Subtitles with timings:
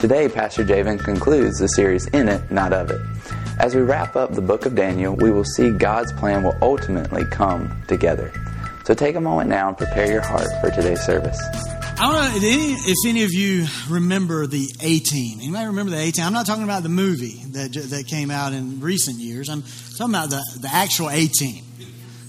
[0.00, 3.02] Today, Pastor Javen concludes the series In It, Not Of It.
[3.58, 7.26] As we wrap up the book of Daniel, we will see God's plan will ultimately
[7.26, 8.32] come together.
[8.86, 11.38] So take a moment now and prepare your heart for today's service.
[11.52, 15.38] I don't know if any of you remember the A Team.
[15.42, 16.24] Anybody remember the A Team?
[16.24, 19.50] I'm not talking about the movie that that came out in recent years.
[19.50, 19.62] I'm
[19.98, 21.62] talking about the the actual A Team.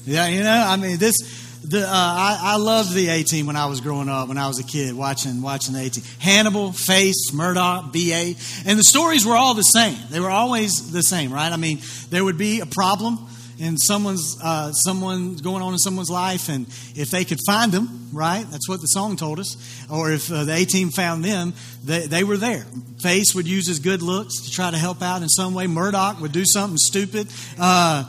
[0.05, 1.15] Yeah, you know, I mean this.
[1.63, 4.47] The, uh, I, I loved the A Team when I was growing up, when I
[4.47, 6.03] was a kid, watching watching the A Team.
[6.17, 8.35] Hannibal, Face, Murdoch, B.A.
[8.65, 9.97] And the stories were all the same.
[10.09, 11.51] They were always the same, right?
[11.51, 11.79] I mean,
[12.09, 13.19] there would be a problem
[13.59, 18.09] in someone's uh, someone going on in someone's life, and if they could find them,
[18.11, 18.43] right?
[18.49, 19.55] That's what the song told us.
[19.87, 22.65] Or if uh, the A team found them, they, they were there.
[23.03, 25.67] Face would use his good looks to try to help out in some way.
[25.67, 27.27] Murdoch would do something stupid.
[27.59, 28.05] Uh,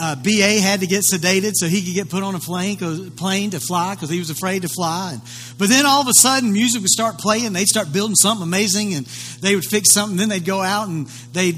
[0.00, 2.76] uh, BA had to get sedated so he could get put on a plane,
[3.12, 5.12] plane to fly because he was afraid to fly.
[5.12, 5.22] And,
[5.58, 7.52] but then all of a sudden, music would start playing.
[7.52, 9.06] They'd start building something amazing, and
[9.40, 10.16] they would fix something.
[10.16, 11.56] Then they'd go out and they'd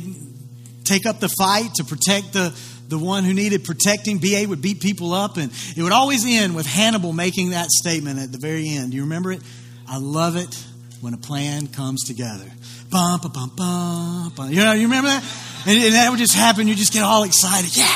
[0.84, 2.56] take up the fight to protect the
[2.88, 4.18] the one who needed protecting.
[4.18, 8.18] BA would beat people up, and it would always end with Hannibal making that statement
[8.18, 8.90] at the very end.
[8.90, 9.42] Do you remember it?
[9.88, 10.54] I love it
[11.00, 12.50] when a plan comes together.
[12.90, 14.50] Bum, bum, bum, bum.
[14.50, 15.24] You know, you remember that?
[15.66, 16.68] And, and that would just happen.
[16.68, 17.76] You just get all excited.
[17.76, 17.86] Yeah,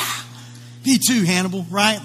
[0.84, 2.01] me too, Hannibal, right?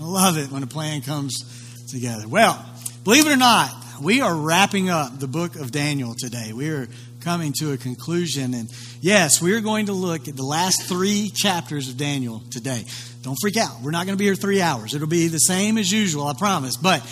[0.00, 2.26] I love it when a plan comes together.
[2.26, 2.64] Well,
[3.04, 3.70] believe it or not,
[4.02, 6.52] we are wrapping up the book of Daniel today.
[6.52, 6.88] We are
[7.20, 8.54] coming to a conclusion.
[8.54, 12.84] And yes, we're going to look at the last three chapters of Daniel today.
[13.22, 13.80] Don't freak out.
[13.82, 14.94] We're not going to be here three hours.
[14.94, 16.76] It'll be the same as usual, I promise.
[16.76, 17.02] But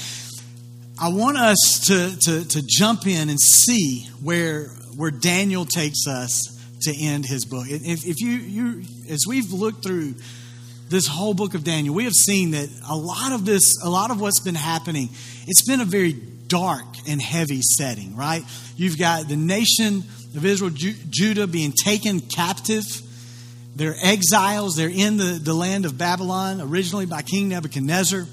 [1.00, 6.58] I want us to, to, to jump in and see where, where Daniel takes us
[6.82, 7.66] to end his book.
[7.68, 10.14] If, if you, you, as we've looked through
[10.92, 14.10] this whole book of Daniel, we have seen that a lot of this, a lot
[14.10, 15.08] of what's been happening,
[15.46, 18.44] it's been a very dark and heavy setting, right?
[18.76, 20.04] You've got the nation
[20.36, 22.84] of Israel, Ju- Judah, being taken captive.
[23.74, 24.76] They're exiles.
[24.76, 28.26] They're in the, the land of Babylon, originally by King Nebuchadnezzar.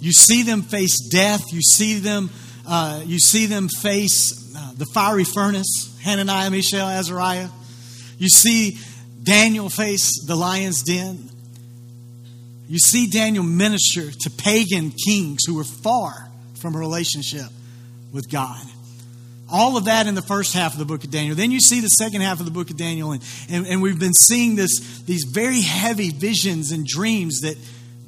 [0.00, 1.52] You see them face death.
[1.52, 2.30] You see them,
[2.66, 7.50] uh, you see them face uh, the fiery furnace, Hananiah, Mishael, Azariah.
[8.18, 8.78] You see
[9.22, 11.28] Daniel face the lion's den.
[12.68, 17.46] You see Daniel minister to pagan kings who were far from a relationship
[18.12, 18.64] with God.
[19.52, 21.36] All of that in the first half of the book of Daniel.
[21.36, 23.98] Then you see the second half of the book of Daniel, and, and, and we've
[23.98, 27.56] been seeing this, these very heavy visions and dreams that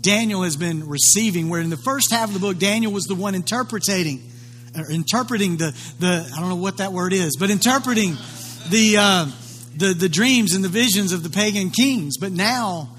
[0.00, 1.50] Daniel has been receiving.
[1.50, 4.22] Where in the first half of the book, Daniel was the one interpreting,
[4.74, 8.16] or interpreting the, the I don't know what that word is, but interpreting
[8.70, 9.26] the, uh,
[9.76, 12.16] the, the dreams and the visions of the pagan kings.
[12.16, 12.95] But now,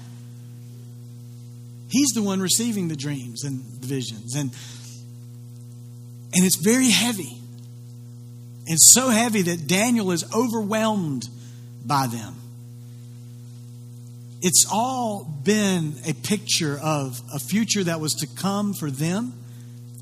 [1.90, 4.34] he's the one receiving the dreams and the visions.
[4.34, 4.50] And
[6.34, 7.38] and it's very heavy.
[8.66, 11.24] It's so heavy that Daniel is overwhelmed
[11.86, 12.34] by them.
[14.42, 19.32] It's all been a picture of a future that was to come for them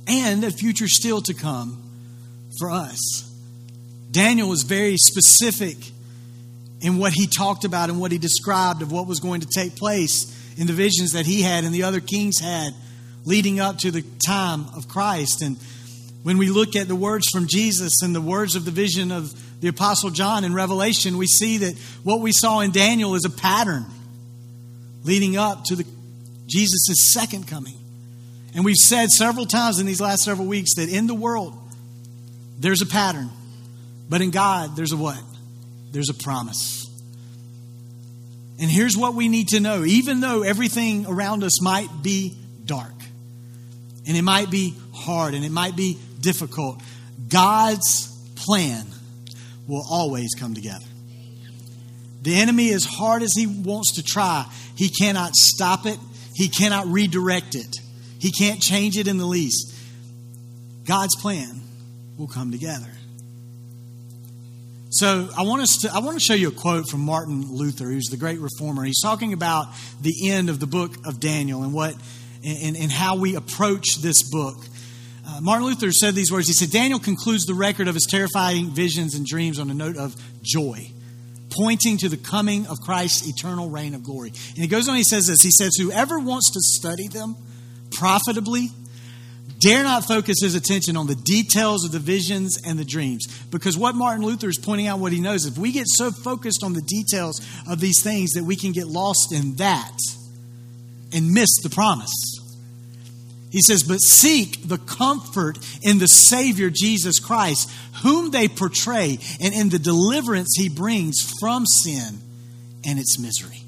[0.09, 1.83] and a future still to come
[2.59, 2.99] for us.
[4.11, 5.77] Daniel was very specific
[6.81, 9.77] in what he talked about and what he described of what was going to take
[9.77, 12.75] place in the visions that he had and the other kings had
[13.25, 15.43] leading up to the time of Christ.
[15.43, 15.57] And
[16.23, 19.35] when we look at the words from Jesus and the words of the vision of
[19.61, 23.31] the Apostle John in Revelation, we see that what we saw in Daniel is a
[23.31, 23.85] pattern
[25.03, 25.85] leading up to the
[26.47, 27.77] Jesus' second coming.
[28.55, 31.55] And we've said several times in these last several weeks that in the world,
[32.59, 33.29] there's a pattern.
[34.09, 35.21] But in God, there's a what?
[35.91, 36.86] There's a promise.
[38.59, 42.95] And here's what we need to know even though everything around us might be dark,
[44.07, 46.81] and it might be hard, and it might be difficult,
[47.29, 48.87] God's plan
[49.67, 50.85] will always come together.
[52.23, 55.99] The enemy, as hard as he wants to try, he cannot stop it,
[56.35, 57.77] he cannot redirect it,
[58.19, 59.75] he can't change it in the least.
[60.85, 61.61] God's plan
[62.17, 62.96] will come together.
[64.99, 67.85] So I want us to I want to show you a quote from Martin Luther,
[67.85, 68.83] who's the great reformer.
[68.83, 69.67] He's talking about
[70.01, 71.95] the end of the book of Daniel and what
[72.43, 74.57] and, and how we approach this book.
[75.29, 76.49] Uh, Martin Luther said these words.
[76.49, 79.99] He said, Daniel concludes the record of his terrifying visions and dreams on a note
[79.99, 80.91] of joy,
[81.51, 84.31] pointing to the coming of Christ's eternal reign of glory.
[84.31, 87.37] And he goes on, he says this He says, Whoever wants to study them
[87.91, 88.71] profitably,
[89.59, 93.27] dare not focus his attention on the details of the visions and the dreams.
[93.51, 96.63] Because what Martin Luther is pointing out, what he knows, if we get so focused
[96.63, 99.97] on the details of these things that we can get lost in that
[101.13, 102.13] and miss the promise.
[103.51, 107.71] He says, But seek the comfort in the Savior Jesus Christ,
[108.03, 112.19] whom they portray, and in the deliverance he brings from sin
[112.85, 113.66] and its misery.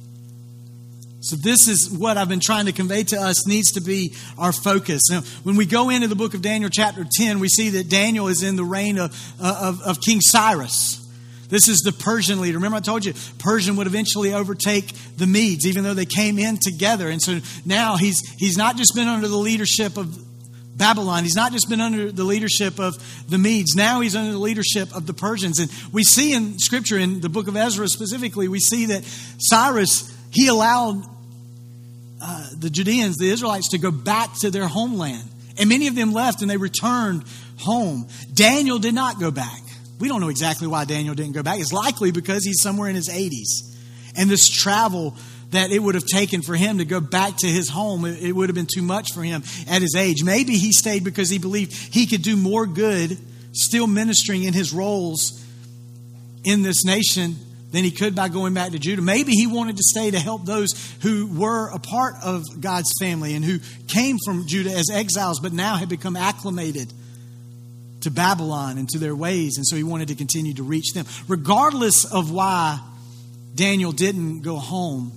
[1.28, 4.50] So, this is what I've been trying to convey to us, needs to be our
[4.50, 5.10] focus.
[5.10, 8.28] Now, when we go into the book of Daniel, chapter 10, we see that Daniel
[8.28, 11.06] is in the reign of, uh, of, of King Cyrus.
[11.50, 12.56] This is the Persian leader.
[12.56, 16.56] Remember, I told you Persian would eventually overtake the Medes, even though they came in
[16.56, 17.10] together.
[17.10, 20.16] And so now he's, he's not just been under the leadership of
[20.78, 21.25] Babylon.
[21.25, 22.96] He's not just been under the leadership of
[23.28, 23.76] the Medes.
[23.76, 25.58] Now he's under the leadership of the Persians.
[25.58, 29.04] And we see in Scripture, in the book of Ezra specifically, we see that
[29.38, 31.04] Cyrus, he allowed
[32.20, 35.28] uh, the Judeans, the Israelites, to go back to their homeland.
[35.58, 37.24] And many of them left and they returned
[37.58, 38.08] home.
[38.32, 39.60] Daniel did not go back.
[39.98, 41.58] We don't know exactly why Daniel didn't go back.
[41.58, 43.76] It's likely because he's somewhere in his 80s.
[44.16, 45.16] And this travel
[45.50, 48.48] that it would have taken for him to go back to his home, it would
[48.48, 50.22] have been too much for him at his age.
[50.22, 53.16] Maybe he stayed because he believed he could do more good
[53.52, 55.44] still ministering in his roles
[56.44, 57.36] in this nation
[57.70, 59.02] than he could by going back to Judah.
[59.02, 60.68] Maybe he wanted to stay to help those
[61.02, 65.52] who were a part of God's family and who came from Judah as exiles, but
[65.52, 66.92] now had become acclimated
[68.02, 71.04] to Babylon and to their ways, and so he wanted to continue to reach them.
[71.26, 72.80] Regardless of why
[73.54, 75.12] Daniel didn't go home,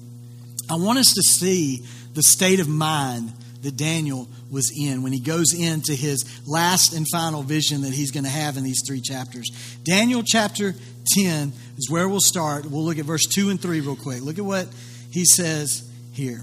[0.70, 3.32] I want us to see the state of mind
[3.62, 8.12] that Daniel was in when he goes into his last and final vision that he's
[8.12, 9.50] going to have in these three chapters.
[9.84, 10.74] Daniel chapter
[11.06, 12.66] 10 is where we'll start.
[12.66, 14.22] We'll look at verse 2 and 3 real quick.
[14.22, 14.68] Look at what
[15.12, 16.42] he says here.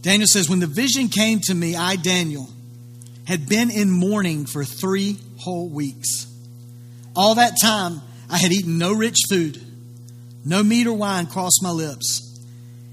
[0.00, 2.48] Daniel says, When the vision came to me, I, Daniel,
[3.24, 6.26] had been in mourning for three whole weeks.
[7.14, 9.60] All that time, I had eaten no rich food,
[10.44, 12.28] no meat or wine crossed my lips.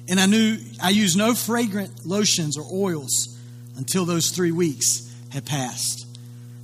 [0.09, 3.37] And I knew I used no fragrant lotions or oils
[3.77, 6.05] until those three weeks had passed.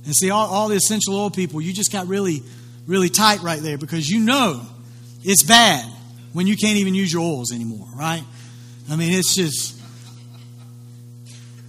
[0.04, 2.42] And see, all, all the essential oil people, you just got really,
[2.86, 4.62] really tight right there because you know
[5.22, 5.84] it's bad
[6.32, 8.22] when you can't even use your oils anymore, right?
[8.90, 9.80] I mean, it's just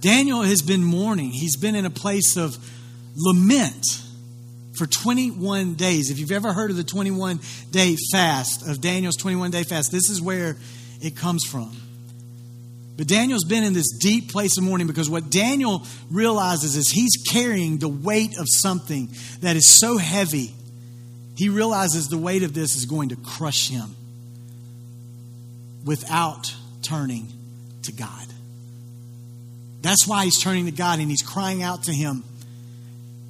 [0.00, 1.30] Daniel has been mourning.
[1.30, 2.56] He's been in a place of
[3.16, 3.84] lament
[4.74, 6.10] for 21 days.
[6.10, 7.40] If you've ever heard of the 21
[7.70, 10.56] day fast, of Daniel's 21 day fast, this is where
[11.02, 11.76] it comes from.
[12.96, 17.16] But Daniel's been in this deep place of mourning because what Daniel realizes is he's
[17.30, 19.08] carrying the weight of something
[19.40, 20.52] that is so heavy.
[21.38, 23.94] He realizes the weight of this is going to crush him
[25.84, 26.52] without
[26.82, 27.28] turning
[27.82, 28.26] to God.
[29.80, 32.24] That's why he's turning to God and he's crying out to him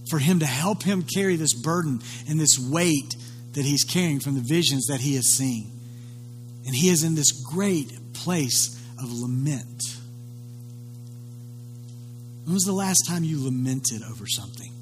[0.08, 3.14] for him to help him carry this burden and this weight
[3.52, 5.70] that he's carrying from the visions that he is seeing.
[6.64, 9.82] And he is in this great place of lament.
[12.46, 14.78] When was the last time you lamented over something?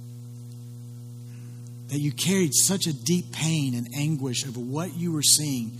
[1.88, 5.78] That you carried such a deep pain and anguish over what you were seeing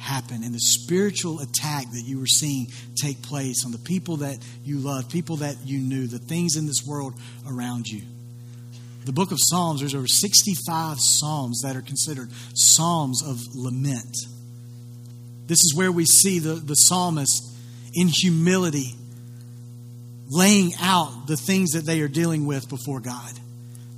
[0.00, 2.66] happen and the spiritual attack that you were seeing
[3.00, 6.66] take place on the people that you loved, people that you knew, the things in
[6.66, 7.14] this world
[7.46, 8.02] around you.
[9.04, 14.16] The book of Psalms, there's over 65 Psalms that are considered Psalms of lament.
[15.46, 17.56] This is where we see the, the psalmist
[17.94, 18.94] in humility
[20.28, 23.32] laying out the things that they are dealing with before God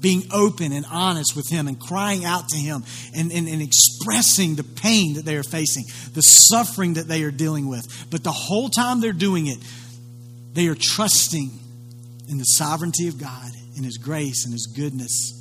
[0.02, 2.84] being open and honest with Him and crying out to Him
[3.14, 7.30] and, and, and, expressing the pain that they are facing, the suffering that they are
[7.30, 8.06] dealing with.
[8.11, 9.59] But the whole time they're doing it,
[10.52, 11.50] they are trusting
[12.28, 15.38] in the sovereignty of God, in His grace and His goodness,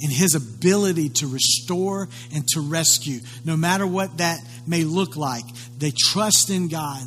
[0.00, 5.44] in His ability to restore and to rescue, no matter what that may look like.
[5.78, 7.02] They trust in God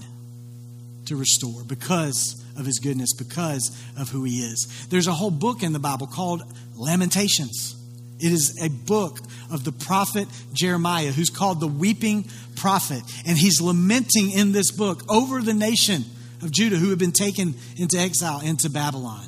[1.06, 4.88] to restore because of his goodness because of who he is.
[4.90, 6.44] There's a whole book in the Bible called
[6.76, 7.76] Lamentations.
[8.20, 9.20] It is a book
[9.52, 13.02] of the prophet Jeremiah, who's called the weeping prophet.
[13.28, 16.04] And he's lamenting in this book over the nation
[16.42, 19.26] of Judah who had been taken into exile into Babylon.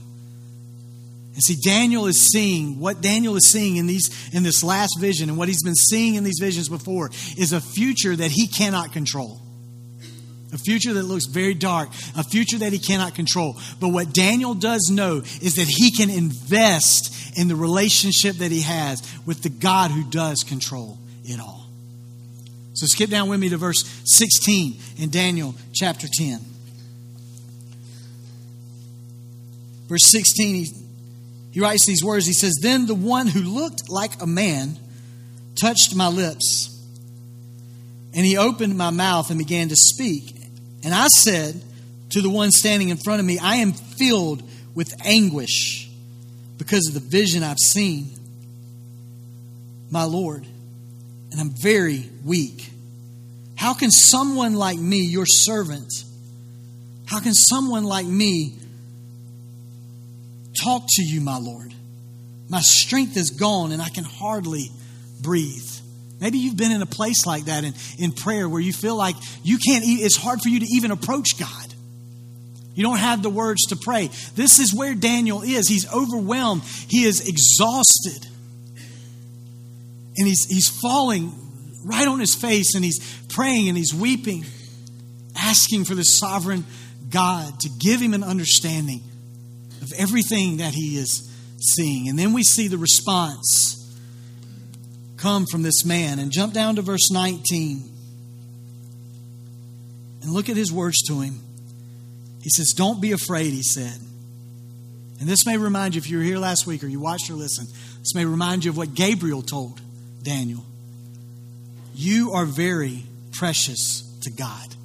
[1.33, 5.29] And see, Daniel is seeing what Daniel is seeing in these in this last vision,
[5.29, 8.91] and what he's been seeing in these visions before is a future that he cannot
[8.91, 9.39] control
[10.51, 13.57] a future that looks very dark, a future that he cannot control.
[13.79, 18.61] But what Daniel does know is that he can invest in the relationship that he
[18.61, 21.65] has with the God who does control it all.
[22.73, 26.39] So skip down with me to verse 16 in Daniel chapter 10.
[29.87, 30.67] Verse 16, he,
[31.51, 32.25] he writes these words.
[32.25, 34.77] He says, Then the one who looked like a man
[35.59, 36.67] touched my lips.
[38.13, 40.38] And he opened my mouth and began to speak.
[40.83, 41.61] And I said,
[42.11, 44.43] to the one standing in front of me, I am filled
[44.75, 45.89] with anguish
[46.57, 48.09] because of the vision I've seen,
[49.91, 50.45] my Lord,
[51.31, 52.69] and I'm very weak.
[53.55, 55.91] How can someone like me, your servant,
[57.05, 58.55] how can someone like me
[60.61, 61.73] talk to you, my Lord?
[62.49, 64.71] My strength is gone and I can hardly
[65.21, 65.69] breathe.
[66.19, 69.15] Maybe you've been in a place like that in, in prayer where you feel like
[69.43, 71.73] you can't, it's hard for you to even approach God.
[72.75, 74.09] You don't have the words to pray.
[74.35, 75.67] This is where Daniel is.
[75.67, 78.27] He's overwhelmed, he is exhausted.
[80.17, 81.33] And he's, he's falling
[81.85, 82.99] right on his face and he's
[83.29, 84.45] praying and he's weeping,
[85.35, 86.65] asking for the sovereign
[87.09, 89.01] God to give him an understanding
[89.81, 91.29] of everything that he is
[91.61, 92.09] seeing.
[92.09, 93.78] And then we see the response
[95.19, 96.19] come from this man.
[96.19, 97.89] And jump down to verse 19
[100.21, 101.39] and look at his words to him.
[102.41, 103.99] He says, Don't be afraid, he said.
[105.19, 107.33] And this may remind you, if you were here last week or you watched or
[107.33, 107.67] listened,
[107.99, 109.81] this may remind you of what Gabriel told
[110.23, 110.63] Daniel.
[111.93, 114.75] You are very precious to God.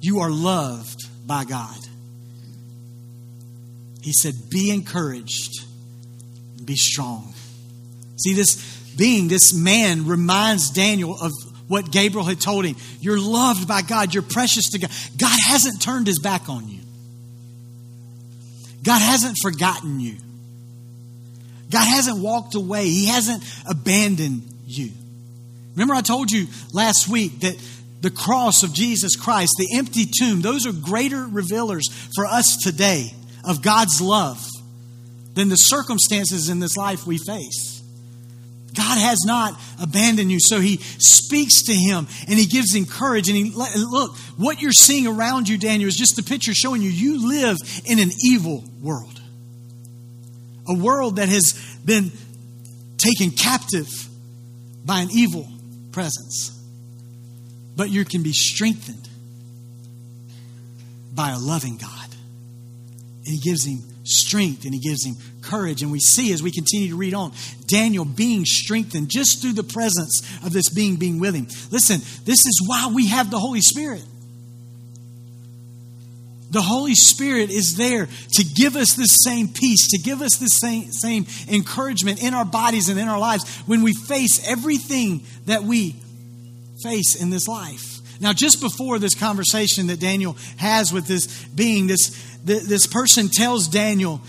[0.00, 1.76] You are loved by God.
[4.02, 5.66] He said, Be encouraged,
[6.64, 7.34] be strong.
[8.16, 11.32] See, this being, this man, reminds Daniel of
[11.68, 12.76] what Gabriel had told him.
[13.00, 14.90] You're loved by God, you're precious to God.
[15.16, 16.80] God hasn't turned his back on you,
[18.82, 20.16] God hasn't forgotten you.
[21.70, 24.90] God hasn't walked away, He hasn't abandoned you.
[25.74, 27.56] Remember, I told you last week that
[28.00, 33.14] the cross of Jesus Christ, the empty tomb, those are greater revealers for us today
[33.44, 34.44] of God's love
[35.34, 37.79] than the circumstances in this life we face.
[38.74, 40.38] God has not abandoned you.
[40.40, 43.28] So he speaks to him and he gives him courage.
[43.28, 46.90] And he, look, what you're seeing around you, Daniel, is just a picture showing you
[46.90, 49.20] you live in an evil world.
[50.68, 52.12] A world that has been
[52.96, 53.88] taken captive
[54.84, 55.48] by an evil
[55.92, 56.56] presence.
[57.76, 59.08] But you can be strengthened
[61.12, 62.08] by a loving God.
[63.24, 65.82] And he gives him strength and he gives him courage.
[65.82, 67.32] And we see as we continue to read on,
[67.66, 71.46] Daniel being strengthened just through the presence of this being being with him.
[71.70, 74.02] Listen, this is why we have the Holy Spirit.
[76.50, 80.58] The Holy Spirit is there to give us this same peace, to give us this
[80.58, 85.62] same, same encouragement in our bodies and in our lives when we face everything that
[85.62, 85.94] we
[86.82, 88.00] face in this life.
[88.20, 93.68] Now, just before this conversation that Daniel has with this being, this, this person tells
[93.68, 94.20] Daniel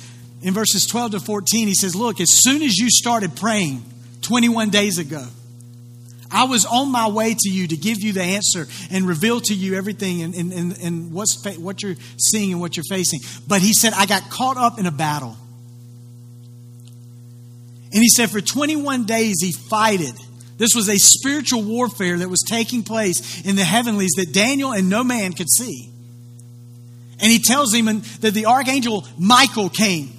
[0.41, 3.83] in verses 12 to 14, he says, Look, as soon as you started praying
[4.21, 5.25] 21 days ago,
[6.31, 9.53] I was on my way to you to give you the answer and reveal to
[9.53, 13.19] you everything and, and, and, and what's, what you're seeing and what you're facing.
[13.47, 15.35] But he said, I got caught up in a battle.
[17.93, 20.13] And he said, for 21 days he fighted.
[20.57, 24.89] This was a spiritual warfare that was taking place in the heavenlies that Daniel and
[24.89, 25.89] no man could see.
[27.21, 30.11] And he tells him that the archangel Michael came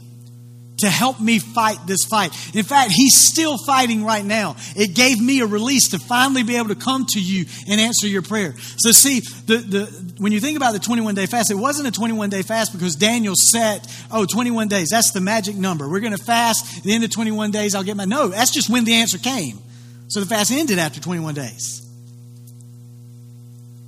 [0.83, 2.33] to help me fight this fight.
[2.55, 4.57] In fact, he's still fighting right now.
[4.75, 8.07] It gave me a release to finally be able to come to you and answer
[8.07, 8.55] your prayer.
[8.79, 11.93] So, see, the, the, when you think about the 21 day fast, it wasn't a
[11.93, 14.89] 21 day fast because Daniel set, oh, 21 days.
[14.91, 15.89] That's the magic number.
[15.89, 16.79] We're going to fast.
[16.79, 18.05] At the end of 21 days, I'll get my.
[18.05, 19.59] No, that's just when the answer came.
[20.09, 21.89] So the fast ended after 21 days.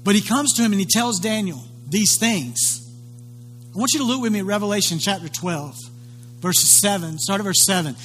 [0.05, 2.84] But he comes to him and he tells Daniel these things.
[3.75, 5.75] I want you to look with me at Revelation chapter 12
[6.45, 7.97] verse 7, start at verse 7.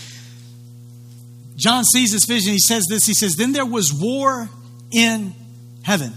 [1.58, 2.54] John sees this vision.
[2.54, 3.06] He says this.
[3.06, 4.48] He says, Then there was war
[4.92, 5.34] in
[5.84, 6.14] heaven.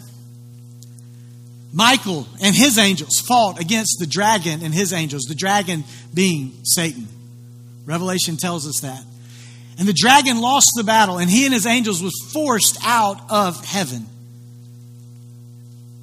[1.73, 5.83] Michael and his angels fought against the dragon and his angels, the dragon
[6.15, 7.09] being Satan.
[7.87, 9.03] Revelation tells us that.
[9.79, 13.65] And the dragon lost the battle, and he and his angels was forced out of
[13.65, 14.07] heaven.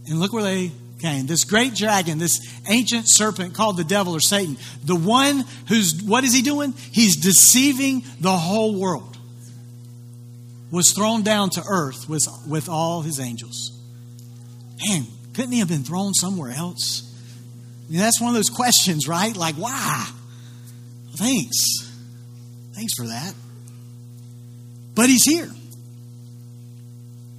[0.08, 1.26] And look where they came.
[1.26, 6.24] This great dragon, this ancient serpent called the devil or Satan, the one who's, what
[6.24, 6.74] is he doing?
[6.92, 9.18] He's deceiving the whole world,
[10.72, 13.72] was thrown down to earth with, with all his angels.
[14.88, 17.06] Man, couldn't he have been thrown somewhere else?
[17.88, 19.36] I mean, that's one of those questions, right?
[19.36, 20.08] Like, why?
[21.16, 21.92] Thanks.
[22.74, 23.34] Thanks for that.
[24.96, 25.50] But he's here.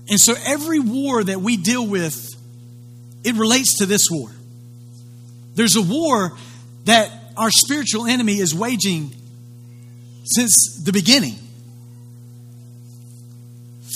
[0.09, 2.30] And so every war that we deal with
[3.25, 4.31] it relates to this war.
[5.55, 6.37] There's a war
[6.85, 9.15] that our spiritual enemy is waging
[10.25, 11.37] since the beginning,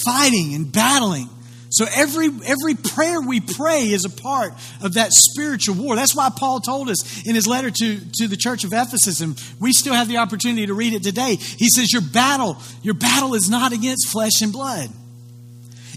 [0.04, 1.28] fighting and battling
[1.74, 5.96] So every every prayer we pray is a part of that spiritual war.
[5.96, 9.36] That's why Paul told us in his letter to, to the church of Ephesus, and
[9.58, 11.34] we still have the opportunity to read it today.
[11.34, 14.88] He says, Your battle, your battle is not against flesh and blood.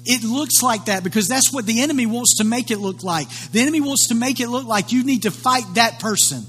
[0.06, 3.30] It looks like that because that's what the enemy wants to make it look like.
[3.51, 6.46] The enemy wants to make it look like you need to fight that person.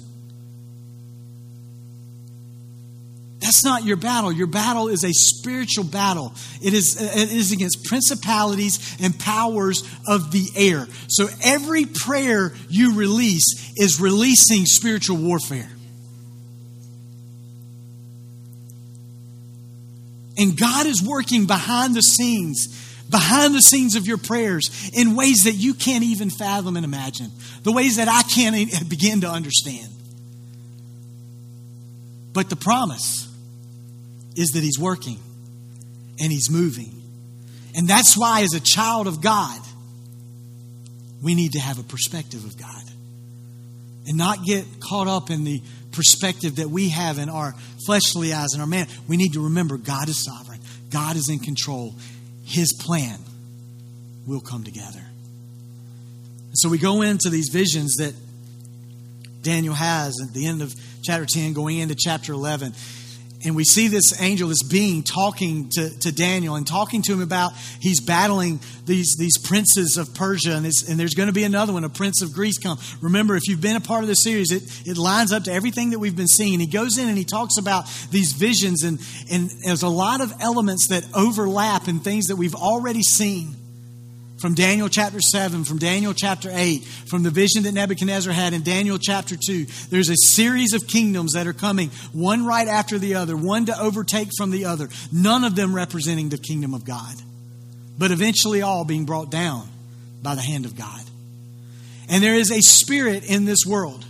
[3.40, 4.30] That's not your battle.
[4.30, 6.34] Your battle is a spiritual battle.
[6.60, 10.86] It is, it is against principalities and powers of the air.
[11.08, 15.70] So every prayer you release is releasing spiritual warfare.
[20.36, 25.44] And God is working behind the scenes, behind the scenes of your prayers in ways
[25.44, 27.30] that you can't even fathom and imagine,
[27.62, 29.88] the ways that I can't begin to understand.
[32.32, 33.28] But the promise
[34.36, 35.18] is that He's working
[36.20, 36.94] and He's moving.
[37.74, 39.60] And that's why, as a child of God,
[41.22, 42.82] we need to have a perspective of God
[44.06, 45.62] and not get caught up in the
[45.92, 48.86] perspective that we have in our fleshly eyes and our man.
[49.06, 50.60] We need to remember God is sovereign,
[50.90, 51.94] God is in control.
[52.48, 53.18] His plan
[54.26, 55.04] will come together.
[56.54, 58.14] So we go into these visions that
[59.42, 62.72] Daniel has at the end of chapter 10, going into chapter 11
[63.44, 67.22] and we see this angel, this being, talking to, to Daniel and talking to him
[67.22, 71.72] about he's battling these, these princes of Persia, and, and there's going to be another
[71.72, 72.78] one, a prince of Greece come.
[73.00, 75.90] Remember, if you've been a part of the series, it, it lines up to everything
[75.90, 76.58] that we've been seeing.
[76.58, 78.98] He goes in and he talks about these visions, and,
[79.30, 83.54] and there's a lot of elements that overlap in things that we've already seen
[84.40, 88.62] from Daniel chapter 7, from Daniel chapter 8, from the vision that Nebuchadnezzar had in
[88.62, 89.66] Daniel chapter 2.
[89.90, 93.80] There's a series of kingdoms that are coming, one right after the other, one to
[93.80, 97.14] overtake from the other, none of them representing the kingdom of God,
[97.98, 99.68] but eventually all being brought down
[100.22, 101.02] by the hand of God.
[102.08, 104.04] And there is a spirit in this world.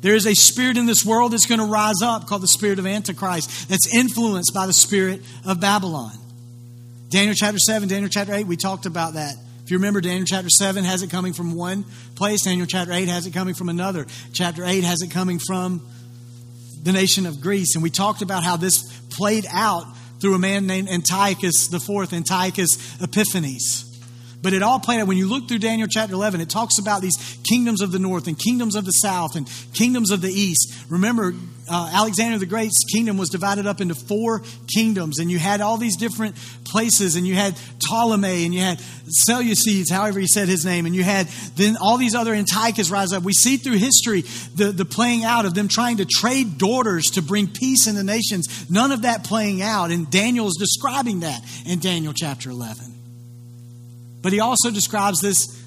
[0.00, 2.78] There is a spirit in this world that's going to rise up called the spirit
[2.78, 6.12] of Antichrist that's influenced by the spirit of Babylon.
[7.10, 9.34] Daniel chapter 7, Daniel chapter 8, we talked about that.
[9.64, 11.84] If you remember, Daniel chapter 7 has it coming from one
[12.14, 14.06] place, Daniel chapter 8 has it coming from another.
[14.32, 15.84] Chapter 8 has it coming from
[16.84, 17.74] the nation of Greece.
[17.74, 19.84] And we talked about how this played out
[20.20, 23.89] through a man named Antiochus IV, Antiochus Epiphanes.
[24.42, 25.06] But it all played out.
[25.06, 28.26] When you look through Daniel chapter 11, it talks about these kingdoms of the north
[28.26, 30.74] and kingdoms of the south and kingdoms of the east.
[30.88, 31.34] Remember,
[31.70, 35.76] uh, Alexander the Great's kingdom was divided up into four kingdoms, and you had all
[35.76, 37.54] these different places, and you had
[37.86, 38.80] Ptolemy, and you had
[39.28, 41.26] Seleucids, however he said his name, and you had
[41.56, 43.22] then all these other Antiochus rise up.
[43.22, 44.22] We see through history
[44.54, 48.04] the, the playing out of them trying to trade daughters to bring peace in the
[48.04, 48.70] nations.
[48.70, 52.89] None of that playing out, and Daniel is describing that in Daniel chapter 11.
[54.22, 55.60] But he also describes this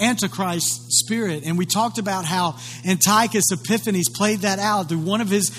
[0.00, 1.44] Antichrist spirit.
[1.44, 5.50] And we talked about how Antiochus Epiphanes played that out through one of his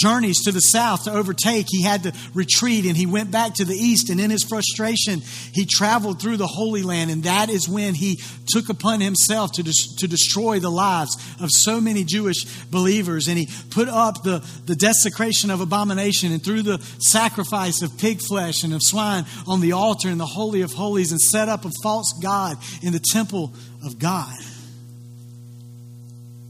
[0.00, 3.64] journeys to the south to overtake, he had to retreat and he went back to
[3.64, 4.10] the east.
[4.10, 5.20] And in his frustration,
[5.52, 7.10] he traveled through the Holy Land.
[7.10, 11.50] And that is when he took upon himself to, des- to destroy the lives of
[11.50, 13.28] so many Jewish believers.
[13.28, 18.20] And he put up the, the desecration of abomination and threw the sacrifice of pig
[18.20, 21.64] flesh and of swine on the altar in the Holy of Holies and set up
[21.64, 23.52] a false God in the temple
[23.84, 24.34] of God.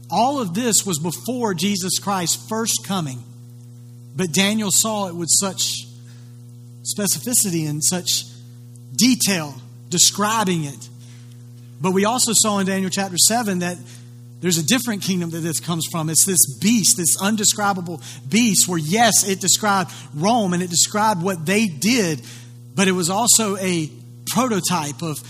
[0.09, 3.23] All of this was before Jesus Christ's first coming.
[4.15, 5.85] But Daniel saw it with such
[6.83, 8.25] specificity and such
[8.95, 9.55] detail,
[9.89, 10.89] describing it.
[11.79, 13.77] But we also saw in Daniel chapter 7 that
[14.41, 16.09] there's a different kingdom that this comes from.
[16.09, 21.45] It's this beast, this undescribable beast, where, yes, it described Rome and it described what
[21.45, 22.21] they did,
[22.75, 23.89] but it was also a
[24.27, 25.21] prototype of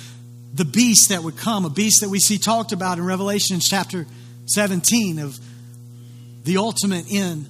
[0.54, 4.06] the beast that would come, a beast that we see talked about in Revelation chapter
[4.46, 5.40] 17 of
[6.44, 7.48] the ultimate end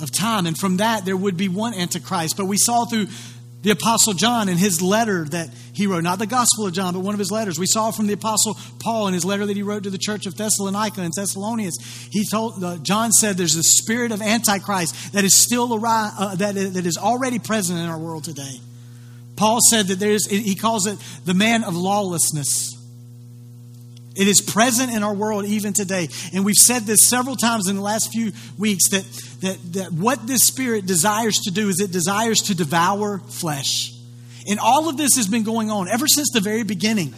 [0.00, 0.46] of time.
[0.46, 2.36] And from that, there would be one Antichrist.
[2.36, 3.06] But we saw through
[3.62, 7.00] the Apostle John in his letter that he wrote, not the Gospel of John, but
[7.00, 7.58] one of his letters.
[7.58, 10.26] We saw from the Apostle Paul in his letter that he wrote to the church
[10.26, 11.76] of Thessalonica and Thessalonians.
[12.12, 16.54] He told, uh, John said there's a spirit of Antichrist that is still uh, that,
[16.54, 18.60] that is already present in our world today.
[19.34, 22.75] Paul said that there's, he calls it the man of lawlessness.
[24.16, 26.08] It is present in our world even today.
[26.32, 29.04] And we've said this several times in the last few weeks that,
[29.42, 33.92] that, that what this spirit desires to do is it desires to devour flesh.
[34.48, 37.14] And all of this has been going on ever since the very beginning.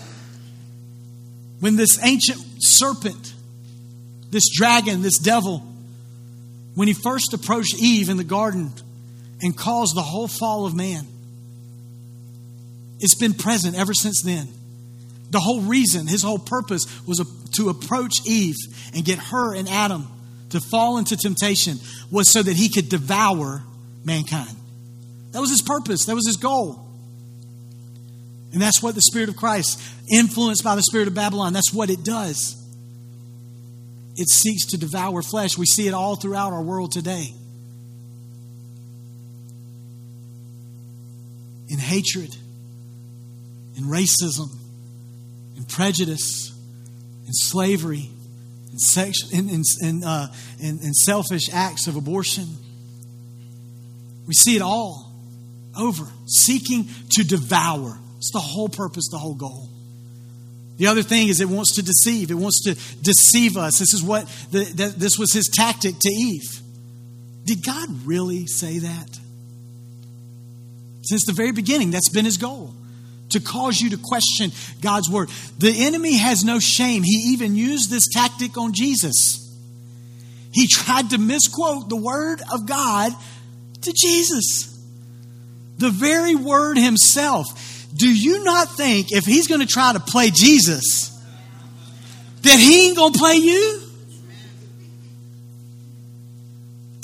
[1.61, 3.35] When this ancient serpent,
[4.31, 5.63] this dragon, this devil,
[6.75, 8.73] when he first approached Eve in the garden
[9.43, 11.07] and caused the whole fall of man.
[13.01, 14.49] It's been present ever since then.
[15.31, 17.21] The whole reason, his whole purpose was
[17.53, 18.57] to approach Eve
[18.95, 20.07] and get her and Adam
[20.51, 21.79] to fall into temptation
[22.11, 23.63] was so that he could devour
[24.05, 24.57] mankind.
[25.33, 26.85] That was his purpose, that was his goal.
[28.53, 29.79] And that's what the Spirit of Christ,
[30.11, 32.57] influenced by the Spirit of Babylon, that's what it does.
[34.17, 35.57] It seeks to devour flesh.
[35.57, 37.35] We see it all throughout our world today.
[41.69, 42.35] In hatred,
[43.77, 44.58] in racism,
[45.59, 46.53] in prejudice,
[47.27, 48.09] and slavery,
[48.71, 52.47] and, sex, in, in, in, uh, in, in selfish acts of abortion.
[54.27, 55.13] We see it all
[55.77, 57.99] over, seeking to devour.
[58.19, 59.69] It's the whole purpose, the whole goal.
[60.77, 62.31] The other thing is it wants to deceive.
[62.31, 63.81] It wants to deceive us.
[63.81, 66.61] This is what the, this was his tactic to Eve.
[67.45, 69.19] Did God really say that?
[71.03, 72.75] Since the very beginning, that's been his goal
[73.31, 75.31] to cause you to question God's word.
[75.59, 77.03] The enemy has no shame.
[77.03, 79.45] He even used this tactic on Jesus.
[80.53, 83.13] He tried to misquote the word of God
[83.83, 84.75] to Jesus.
[85.79, 87.47] The very word himself.
[87.95, 91.11] Do you not think if he's going to try to play Jesus,
[92.43, 93.88] that he ain't going to play you?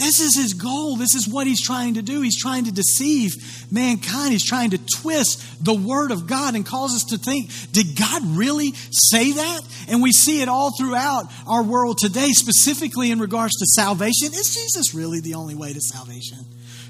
[0.05, 0.97] This is his goal.
[0.97, 2.21] This is what he's trying to do.
[2.21, 3.33] He's trying to deceive
[3.73, 4.33] mankind.
[4.33, 8.21] He's trying to twist the word of God and cause us to think, did God
[8.37, 9.61] really say that?
[9.89, 14.29] And we see it all throughout our world today, specifically in regards to salvation.
[14.35, 16.37] Is Jesus really the only way to salvation?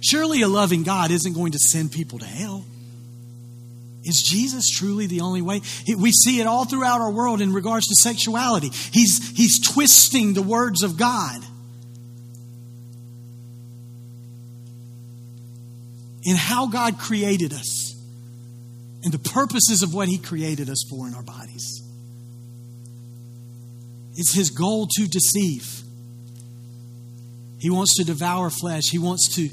[0.00, 2.64] Surely a loving God isn't going to send people to hell.
[4.02, 5.60] Is Jesus truly the only way?
[5.96, 8.70] We see it all throughout our world in regards to sexuality.
[8.92, 11.43] He's, he's twisting the words of God.
[16.24, 17.94] In how God created us
[19.02, 21.82] and the purposes of what He created us for in our bodies.
[24.16, 25.82] It's His goal to deceive.
[27.58, 29.48] He wants to devour flesh, He wants to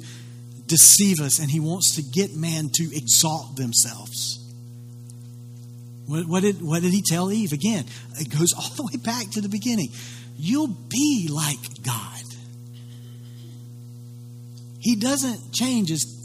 [0.65, 4.38] deceive us, and He wants to get man to exalt themselves.
[6.07, 7.51] What, what, did, what did He tell Eve?
[7.51, 7.86] Again,
[8.19, 9.89] it goes all the way back to the beginning.
[10.38, 12.17] You'll be like God.
[14.79, 16.20] He doesn't change his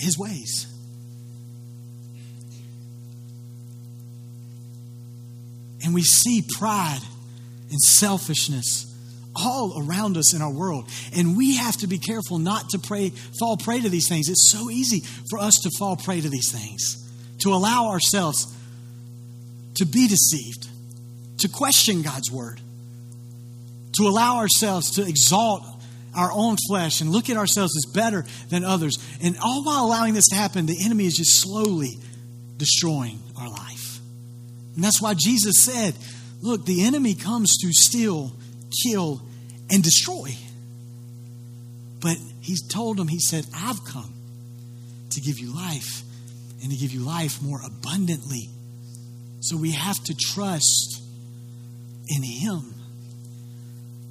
[0.00, 0.66] his ways.
[5.82, 7.00] And we see pride
[7.70, 8.86] and selfishness
[9.34, 10.88] all around us in our world.
[11.16, 14.28] And we have to be careful not to pray, fall prey to these things.
[14.28, 18.54] It's so easy for us to fall prey to these things, to allow ourselves
[19.76, 20.68] to be deceived,
[21.38, 22.60] to question God's word,
[23.96, 25.64] to allow ourselves to exalt
[26.14, 28.98] our own flesh and look at ourselves as better than others.
[29.22, 31.98] And all while allowing this to happen, the enemy is just slowly
[32.56, 34.00] destroying our life.
[34.74, 35.94] And that's why Jesus said,
[36.42, 38.32] Look, the enemy comes to steal,
[38.82, 39.20] kill,
[39.70, 40.30] and destroy.
[42.00, 44.14] But he's told them, He said, I've come
[45.10, 46.02] to give you life
[46.62, 48.48] and to give you life more abundantly.
[49.40, 51.02] So we have to trust
[52.08, 52.74] in Him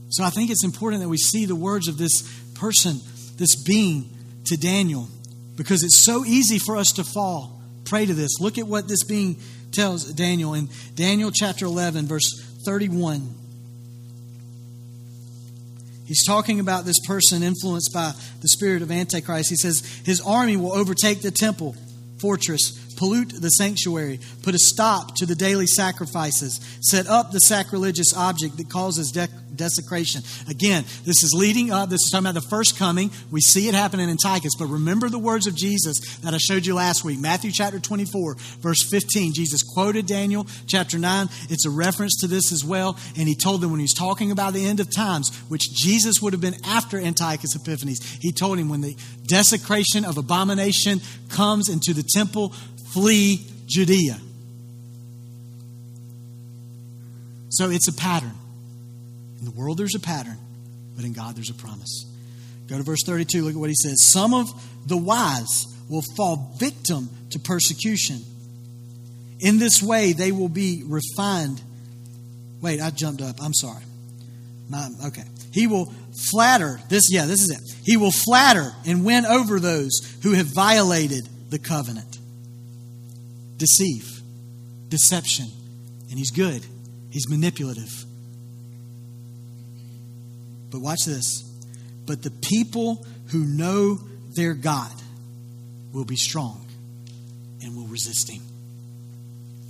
[0.10, 2.22] so I think it's important that we see the words of this
[2.56, 3.00] person,
[3.38, 4.10] this being
[4.46, 5.08] to Daniel,
[5.56, 8.40] because it's so easy for us to fall prey to this.
[8.40, 9.38] Look at what this being
[9.72, 12.30] tells Daniel in Daniel chapter 11, verse
[12.64, 13.36] 31.
[16.06, 19.50] He's talking about this person influenced by the spirit of Antichrist.
[19.50, 21.76] He says, His army will overtake the temple
[22.20, 28.14] fortress, pollute the sanctuary, put a stop to the daily sacrifices, set up the sacrilegious
[28.14, 30.22] object that causes de- desecration.
[30.50, 33.10] Again, this is leading up, this is talking about the first coming.
[33.32, 36.66] We see it happen in Antiochus, but remember the words of Jesus that I showed
[36.66, 37.20] you last week.
[37.20, 39.34] Matthew chapter 24, verse 15.
[39.34, 41.28] Jesus quoted Daniel chapter 9.
[41.50, 42.98] It's a reference to this as well.
[43.18, 46.34] And he told them when he's talking about the end of times, which Jesus would
[46.34, 48.98] have been after Antiochus Epiphanes, he told him when the
[49.30, 52.50] desecration of abomination comes into the temple,
[52.92, 54.20] flee Judea.
[57.50, 58.34] So it's a pattern.
[59.40, 60.38] In the world, there's a pattern,
[60.96, 62.06] but in God, there's a promise.
[62.68, 63.44] Go to verse 32.
[63.44, 64.12] Look at what he says.
[64.12, 64.48] Some of
[64.86, 68.22] the wise will fall victim to persecution.
[69.40, 71.62] In this way, they will be refined.
[72.62, 73.38] Wait, I jumped up.
[73.42, 73.84] I'm sorry.
[74.70, 75.24] My, okay.
[75.52, 75.94] He will
[76.32, 76.80] flatter.
[76.90, 77.76] This, yeah, this is it.
[77.86, 79.92] He will flatter and win over those
[80.24, 82.18] who have violated the covenant.
[83.58, 84.22] Deceive,
[84.90, 85.48] deception.
[86.10, 86.66] And he's good,
[87.10, 88.06] he's manipulative.
[90.72, 91.44] But watch this.
[92.06, 94.00] But the people who know
[94.36, 94.92] their God
[95.94, 96.66] will be strong
[97.62, 98.42] and will resist him.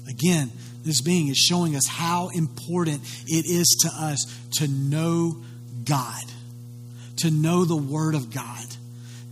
[0.08, 0.52] Again,
[0.84, 4.20] this being is showing us how important it is to us
[4.58, 5.44] to know
[5.90, 6.24] God,
[7.18, 8.66] to know the Word of God,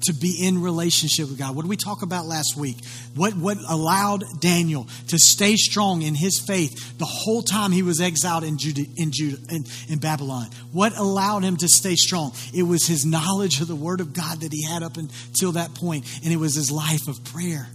[0.05, 1.55] to be in relationship with God.
[1.55, 2.77] What did we talk about last week?
[3.15, 8.01] What, what allowed Daniel to stay strong in his faith the whole time he was
[8.01, 9.11] exiled in, Judah, in,
[9.49, 10.47] in, in Babylon?
[10.71, 12.33] What allowed him to stay strong?
[12.53, 15.73] It was his knowledge of the Word of God that he had up until that
[15.75, 17.67] point, and it was his life of prayer.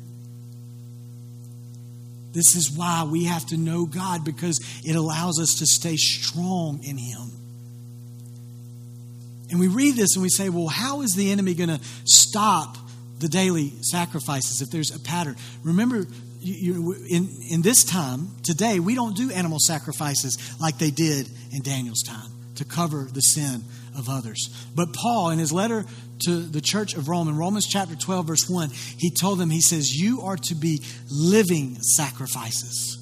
[2.32, 6.82] This is why we have to know God because it allows us to stay strong
[6.82, 7.31] in Him.
[9.52, 12.78] And we read this and we say, well, how is the enemy going to stop
[13.18, 15.36] the daily sacrifices if there's a pattern?
[15.62, 16.06] Remember,
[16.40, 21.28] you, you, in, in this time, today, we don't do animal sacrifices like they did
[21.52, 23.62] in Daniel's time to cover the sin
[23.96, 24.48] of others.
[24.74, 25.84] But Paul, in his letter
[26.24, 29.60] to the church of Rome, in Romans chapter 12, verse 1, he told them, he
[29.60, 33.01] says, You are to be living sacrifices,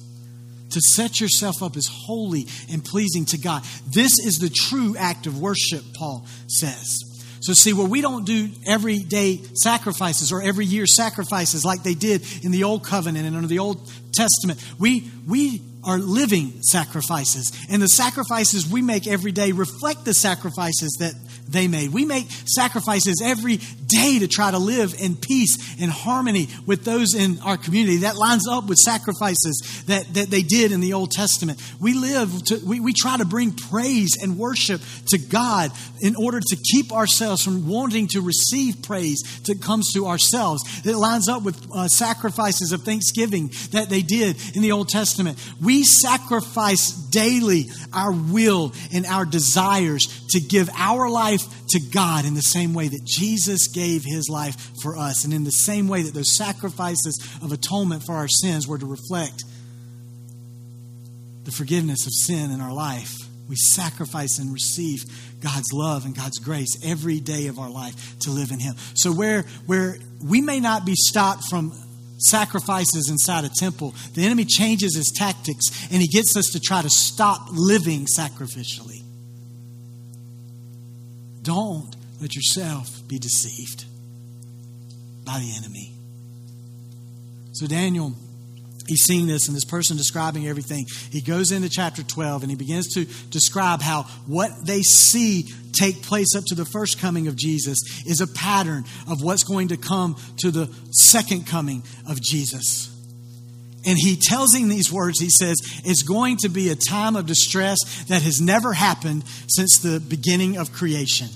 [0.71, 3.63] to set yourself up as holy and pleasing to God.
[3.87, 7.03] This is the true act of worship, Paul says.
[7.41, 12.23] So, see, where we don't do everyday sacrifices or every year sacrifices like they did
[12.43, 17.51] in the Old Covenant and under the Old Testament, we, we are living sacrifices.
[17.69, 21.13] And the sacrifices we make every day reflect the sacrifices that
[21.49, 21.91] they made.
[21.91, 23.59] We make sacrifices every
[23.91, 27.97] day to try to live in peace and harmony with those in our community.
[27.97, 31.61] That lines up with sacrifices that, that they did in the Old Testament.
[31.79, 36.39] We live, to, we, we try to bring praise and worship to God in order
[36.39, 40.63] to keep ourselves from wanting to receive praise that comes to ourselves.
[40.85, 45.37] It lines up with uh, sacrifices of thanksgiving that they did in the Old Testament.
[45.61, 52.33] We sacrifice daily our will and our desires to give our life to God in
[52.33, 56.01] the same way that Jesus gave his life for us, and in the same way
[56.03, 59.43] that those sacrifices of atonement for our sins were to reflect
[61.43, 63.13] the forgiveness of sin in our life.
[63.49, 65.03] We sacrifice and receive
[65.41, 68.75] God's love and God's grace every day of our life to live in Him.
[68.93, 71.73] So, where, where we may not be stopped from
[72.21, 76.81] sacrifices inside a temple, the enemy changes his tactics and he gets us to try
[76.81, 79.01] to stop living sacrificially.
[81.41, 83.85] Don't let yourself be deceived
[85.25, 85.91] by the enemy.
[87.53, 88.13] So, Daniel,
[88.87, 90.85] he's seeing this, and this person describing everything.
[91.11, 96.03] He goes into chapter 12 and he begins to describe how what they see take
[96.03, 99.77] place up to the first coming of Jesus is a pattern of what's going to
[99.77, 102.87] come to the second coming of Jesus.
[103.83, 105.19] And he tells him these words.
[105.19, 107.77] He says, It's going to be a time of distress
[108.09, 111.27] that has never happened since the beginning of creation.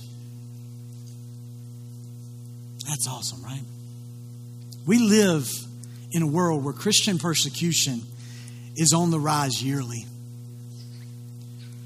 [2.87, 3.63] That's awesome, right?
[4.85, 5.49] We live
[6.11, 8.01] in a world where Christian persecution
[8.75, 10.05] is on the rise yearly.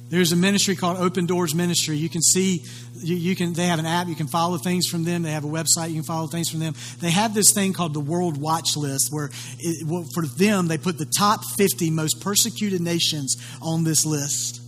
[0.09, 1.95] There's a ministry called Open Doors Ministry.
[1.95, 2.63] You can see,
[2.95, 3.53] you, you, can.
[3.53, 4.07] They have an app.
[4.07, 5.21] You can follow things from them.
[5.21, 5.89] They have a website.
[5.89, 6.73] You can follow things from them.
[6.99, 10.79] They have this thing called the World Watch List, where it, well, for them they
[10.79, 14.62] put the top 50 most persecuted nations on this list,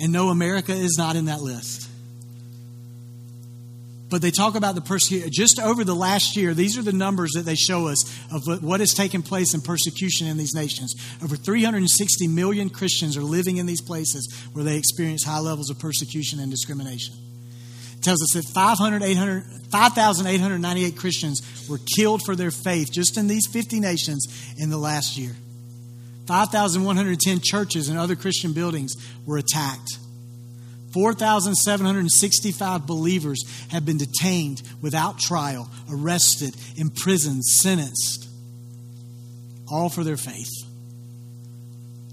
[0.00, 1.87] and no, America is not in that list
[4.10, 5.28] but they talk about the persecution.
[5.30, 8.80] Just over the last year, these are the numbers that they show us of what
[8.80, 10.94] has taken place in persecution in these nations.
[11.22, 15.78] Over 360 million Christians are living in these places where they experience high levels of
[15.78, 17.14] persecution and discrimination.
[17.96, 23.80] It tells us that 5,898 Christians were killed for their faith just in these 50
[23.80, 25.36] nations in the last year.
[26.26, 28.94] 5,110 churches and other Christian buildings
[29.26, 29.98] were attacked.
[30.92, 38.28] 4,765 believers have been detained without trial, arrested, imprisoned, sentenced,
[39.70, 40.50] all for their faith.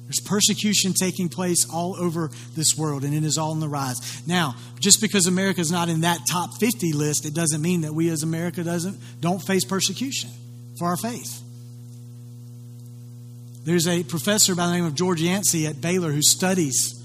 [0.03, 4.27] There's persecution taking place all over this world, and it is all on the rise.
[4.27, 7.93] Now, just because America is not in that top 50 list, it doesn't mean that
[7.93, 10.29] we as America doesn't don't face persecution
[10.77, 11.41] for our faith.
[13.63, 17.01] There's a professor by the name of George Yancey at Baylor who studies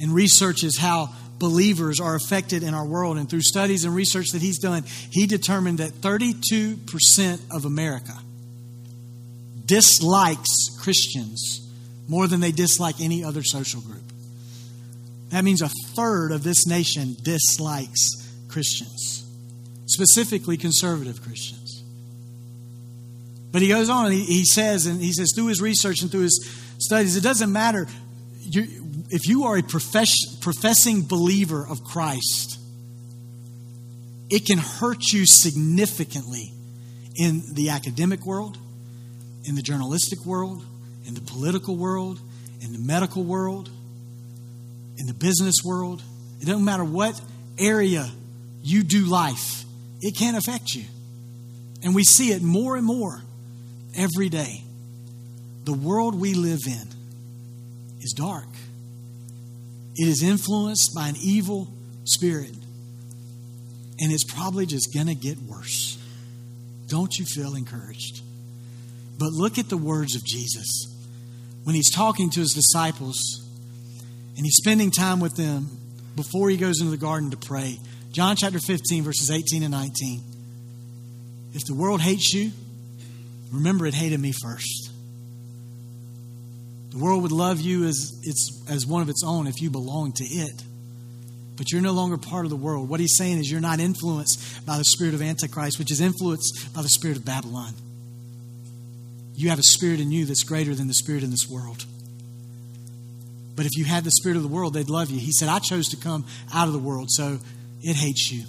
[0.00, 3.18] and researches how believers are affected in our world.
[3.18, 8.14] And through studies and research that he's done, he determined that 32% of America
[9.66, 11.60] dislikes Christians
[12.08, 14.02] more than they dislike any other social group.
[15.30, 19.26] That means a third of this nation dislikes Christians,
[19.86, 21.82] specifically conservative Christians.
[23.50, 26.10] But he goes on and he, he says, and he says, through his research and
[26.10, 27.86] through his studies, it doesn't matter
[29.10, 32.58] if you are a profess, professing believer of Christ,
[34.30, 36.52] it can hurt you significantly
[37.16, 38.58] in the academic world,
[39.44, 40.64] in the journalistic world,
[41.06, 42.18] in the political world,
[42.60, 43.68] in the medical world,
[44.96, 46.02] in the business world.
[46.40, 47.20] It doesn't matter what
[47.58, 48.10] area
[48.62, 49.64] you do life,
[50.00, 50.84] it can affect you.
[51.82, 53.22] And we see it more and more
[53.94, 54.62] every day.
[55.64, 56.88] The world we live in
[58.00, 58.48] is dark,
[59.96, 61.68] it is influenced by an evil
[62.04, 62.54] spirit.
[64.00, 65.98] And it's probably just going to get worse.
[66.88, 68.22] Don't you feel encouraged?
[69.18, 70.86] But look at the words of Jesus
[71.62, 73.18] when he's talking to his disciples
[74.36, 75.68] and he's spending time with them
[76.16, 77.78] before he goes into the garden to pray.
[78.10, 80.22] John chapter 15, verses 18 and 19.
[81.54, 82.50] If the world hates you,
[83.52, 84.90] remember it hated me first.
[86.94, 90.12] The world would love you as, it's, as one of its own if you belong
[90.12, 90.62] to it.
[91.56, 92.88] But you're no longer part of the world.
[92.88, 96.72] What he's saying is you're not influenced by the spirit of Antichrist, which is influenced
[96.72, 97.74] by the spirit of Babylon.
[99.34, 101.84] You have a spirit in you that's greater than the spirit in this world.
[103.56, 105.18] But if you had the spirit of the world, they'd love you.
[105.18, 107.40] He said, I chose to come out of the world, so
[107.82, 108.44] it hates you.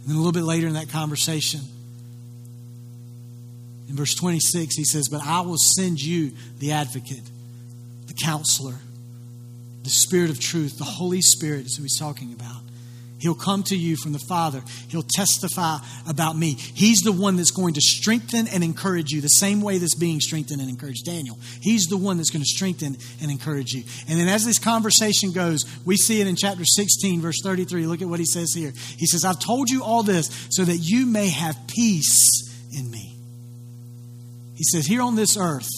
[0.00, 1.60] And then a little bit later in that conversation,
[3.88, 7.22] in verse 26, he says, But I will send you the advocate,
[8.06, 8.74] the counselor,
[9.84, 12.62] the spirit of truth, the Holy Spirit is who he's talking about.
[13.18, 14.62] He'll come to you from the Father.
[14.88, 16.52] He'll testify about me.
[16.52, 20.20] He's the one that's going to strengthen and encourage you the same way that's being
[20.20, 21.38] strengthened and encouraged Daniel.
[21.62, 23.84] He's the one that's going to strengthen and encourage you.
[24.08, 27.86] And then as this conversation goes, we see it in chapter 16, verse 33.
[27.86, 28.72] Look at what he says here.
[28.98, 32.18] He says, I've told you all this so that you may have peace
[32.76, 33.05] in me.
[34.56, 35.68] He says, Here on this earth,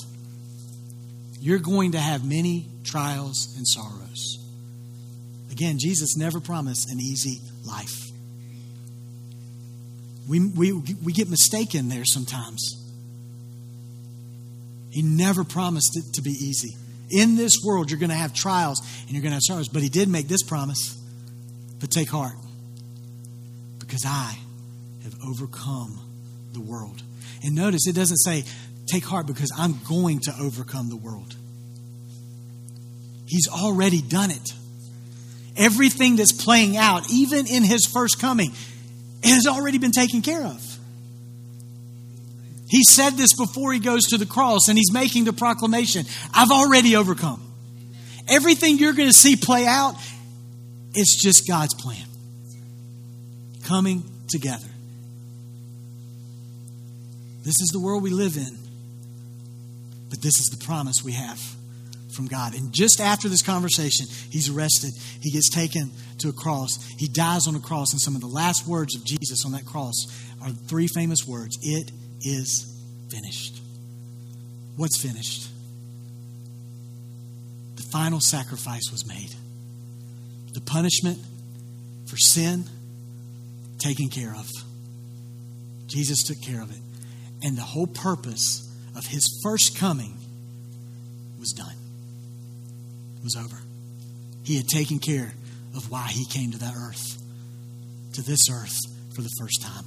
[1.41, 4.39] you're going to have many trials and sorrows.
[5.51, 8.07] Again, Jesus never promised an easy life.
[10.29, 12.75] We, we, we get mistaken there sometimes.
[14.91, 16.77] He never promised it to be easy.
[17.11, 19.83] In this world, you're going to have trials and you're going to have sorrows, but
[19.83, 20.97] He did make this promise.
[21.81, 22.37] But take heart,
[23.79, 24.37] because I
[25.05, 26.01] have overcome
[26.53, 27.03] the world.
[27.45, 28.45] And notice it doesn't say,
[28.89, 31.35] take heart because I'm going to overcome the world.
[33.27, 34.53] He's already done it
[35.59, 38.53] everything that's playing out, even in his first coming,
[39.23, 40.65] has already been taken care of.
[42.71, 46.51] He said this before he goes to the cross, and he's making the proclamation I've
[46.51, 47.43] already overcome.
[48.29, 49.97] Everything you're going to see play out,
[50.95, 52.05] it's just God's plan
[53.65, 54.69] coming together.
[57.43, 58.59] This is the world we live in,
[60.11, 61.41] but this is the promise we have
[62.11, 62.55] from God.
[62.55, 64.91] And just after this conversation, he's arrested.
[65.23, 66.85] He gets taken to a cross.
[66.99, 67.93] He dies on a cross.
[67.93, 69.95] And some of the last words of Jesus on that cross
[70.43, 71.91] are three famous words It
[72.23, 72.77] is
[73.09, 73.61] finished.
[74.77, 75.49] What's finished?
[77.77, 79.35] The final sacrifice was made.
[80.55, 81.19] The punishment
[82.07, 82.65] for sin
[83.79, 84.51] taken care of.
[85.87, 86.81] Jesus took care of it.
[87.43, 88.68] And the whole purpose
[88.99, 90.19] of his first coming
[91.39, 91.77] was done
[93.23, 93.57] was over.
[94.45, 95.33] He had taken care
[95.77, 97.23] of why he came to that earth,
[98.15, 98.77] to this earth
[99.15, 99.85] for the first time.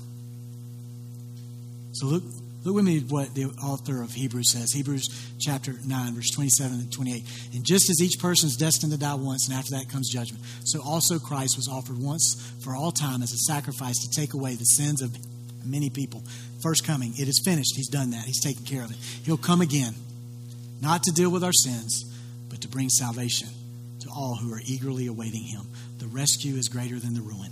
[1.93, 2.23] So look,
[2.63, 4.71] look with me what the author of Hebrews says.
[4.71, 5.07] Hebrews
[5.39, 7.23] chapter 9, verse 27 and 28.
[7.53, 10.43] And just as each person is destined to die once, and after that comes judgment,
[10.63, 14.55] so also Christ was offered once for all time as a sacrifice to take away
[14.55, 15.15] the sins of
[15.65, 16.23] many people.
[16.61, 17.75] First coming, it is finished.
[17.75, 18.25] He's done that.
[18.25, 18.97] He's taken care of it.
[19.23, 19.95] He'll come again,
[20.81, 22.05] not to deal with our sins,
[22.49, 23.49] but to bring salvation
[24.01, 25.63] to all who are eagerly awaiting him.
[25.97, 27.51] The rescue is greater than the ruin.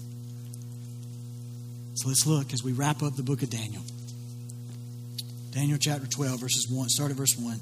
[1.96, 3.84] So let's look as we wrap up the book of Daniel.
[5.52, 6.90] Daniel chapter 12, verses 1.
[6.90, 7.60] Start at verse 1.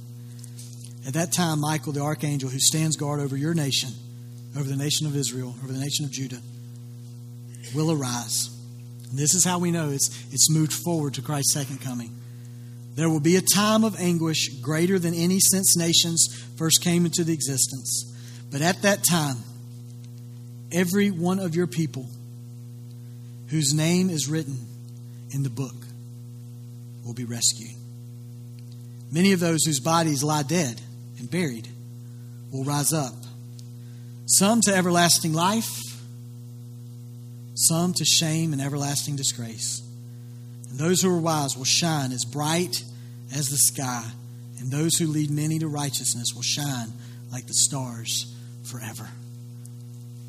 [1.08, 3.92] At that time, Michael, the archangel who stands guard over your nation,
[4.58, 6.42] over the nation of Israel, over the nation of Judah,
[7.74, 8.50] will arise.
[9.14, 12.14] This is how we know it's, it's moved forward to Christ's second coming.
[12.96, 17.24] There will be a time of anguish greater than any since nations first came into
[17.24, 18.14] the existence.
[18.52, 19.38] But at that time,
[20.72, 22.08] every one of your people
[23.50, 24.58] whose name is written
[25.32, 25.76] in the book
[27.06, 27.72] will be rescued.
[29.12, 30.82] Many of those whose bodies lie dead
[31.20, 31.68] and buried
[32.52, 33.14] will rise up,
[34.26, 35.80] some to everlasting life,
[37.58, 39.82] some to shame and everlasting disgrace.
[40.70, 42.84] And those who are wise will shine as bright
[43.36, 44.04] as the sky,
[44.60, 46.94] and those who lead many to righteousness will shine
[47.32, 48.32] like the stars
[48.64, 49.10] forever.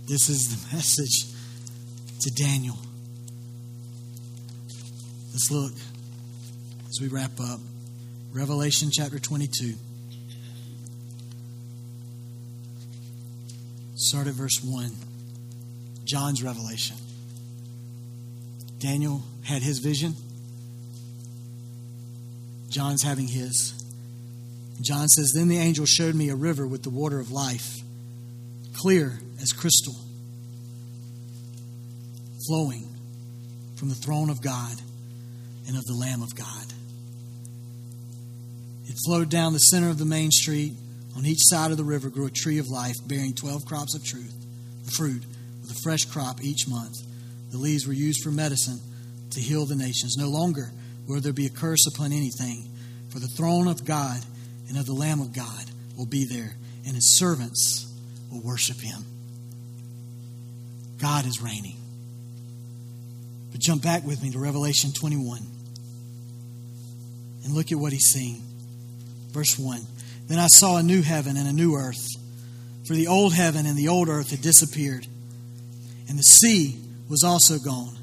[0.06, 1.26] This is the message
[2.20, 2.78] to Daniel.
[5.32, 5.74] Let's look
[6.88, 7.60] as we wrap up.
[8.32, 9.74] Revelation chapter 22.
[13.96, 14.90] Start at verse 1.
[16.04, 16.96] John's revelation.
[18.78, 20.14] Daniel had his vision.
[22.68, 23.74] John's having his.
[24.80, 27.68] John says, Then the angel showed me a river with the water of life,
[28.74, 29.94] clear as crystal,
[32.46, 32.88] flowing
[33.76, 34.74] from the throne of God
[35.66, 36.66] and of the Lamb of God.
[38.86, 40.74] It flowed down the center of the main street.
[41.16, 44.04] On each side of the river grew a tree of life, bearing twelve crops of
[44.04, 44.34] truth,
[44.96, 45.22] fruit,
[45.60, 46.94] with a fresh crop each month.
[47.50, 48.80] The leaves were used for medicine
[49.30, 50.16] to heal the nations.
[50.16, 50.70] No longer
[51.06, 52.68] will there be a curse upon anything,
[53.10, 54.20] for the throne of God
[54.68, 55.64] and of the Lamb of God
[55.96, 57.86] will be there, and his servants
[58.30, 59.04] will worship him.
[61.00, 61.76] God is reigning.
[63.50, 65.40] But jump back with me to Revelation 21
[67.44, 68.42] and look at what he's seeing.
[69.30, 69.80] Verse 1
[70.26, 72.06] Then I saw a new heaven and a new earth,
[72.86, 75.06] for the old heaven and the old earth had disappeared,
[76.08, 76.78] and the sea
[77.08, 77.96] was also gone.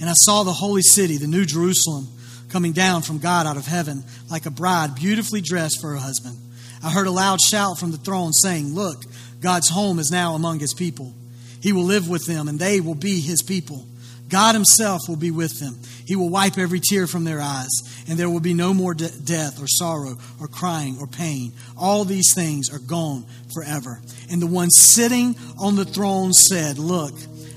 [0.00, 2.08] And I saw the holy city, the new Jerusalem
[2.48, 6.36] coming down from God out of heaven like a bride beautifully dressed for her husband.
[6.82, 9.02] I heard a loud shout from the throne saying, Look,
[9.40, 11.12] God's home is now among his people.
[11.60, 13.86] He will live with them, and they will be his people.
[14.28, 15.78] God himself will be with them.
[16.06, 17.70] He will wipe every tear from their eyes,
[18.08, 21.52] and there will be no more de- death or sorrow or crying or pain.
[21.76, 24.00] All these things are gone forever.
[24.30, 27.14] And the one sitting on the throne said, Look,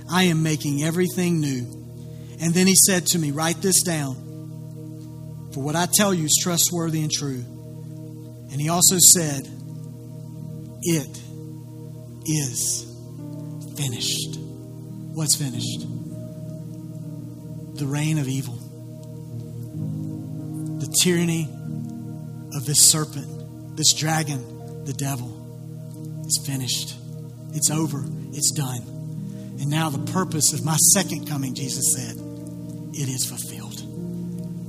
[0.10, 1.66] I am making everything new.
[2.39, 4.28] And then he said to me, Write this down
[5.53, 7.43] for what I tell you is trustworthy and true.
[8.51, 9.47] And he also said,
[10.84, 11.20] It
[12.26, 12.86] is
[13.76, 14.38] finished.
[15.14, 15.88] What's finished?
[17.80, 18.55] The reign of evil,
[20.80, 21.49] the tyranny
[22.53, 25.34] of this serpent, this dragon, the devil.
[26.26, 26.95] It's finished.
[27.53, 28.03] It's over.
[28.34, 28.96] It's done.
[29.60, 32.16] And now the purpose of my second coming, Jesus said,
[32.93, 33.82] it is fulfilled.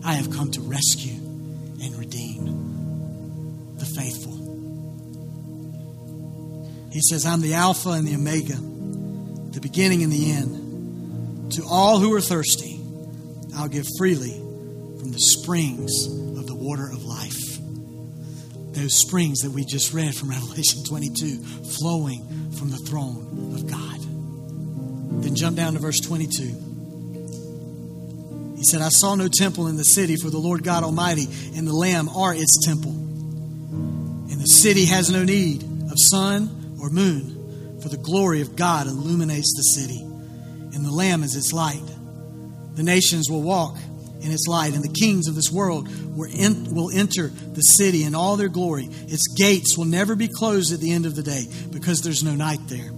[0.05, 2.45] I have come to rescue and redeem
[3.77, 4.39] the faithful.
[6.93, 8.57] He says, I'm the Alpha and the Omega,
[9.53, 11.53] the beginning and the end.
[11.53, 12.81] To all who are thirsty,
[13.57, 14.39] I'll give freely
[14.99, 17.59] from the springs of the water of life.
[18.75, 21.43] Those springs that we just read from Revelation 22,
[21.81, 23.88] flowing from the throne of God.
[25.23, 26.67] Then jump down to verse 22.
[28.57, 31.67] He said, I saw no temple in the city, for the Lord God Almighty and
[31.67, 32.91] the Lamb are its temple.
[32.91, 38.87] And the city has no need of sun or moon, for the glory of God
[38.87, 41.83] illuminates the city, and the Lamb is its light.
[42.75, 43.77] The nations will walk
[44.21, 48.37] in its light, and the kings of this world will enter the city in all
[48.37, 48.89] their glory.
[49.07, 52.35] Its gates will never be closed at the end of the day, because there's no
[52.35, 52.91] night there.